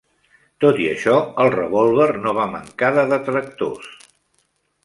[0.63, 1.13] Tot i això,
[1.43, 3.97] el revòlver no va mancar de detractors.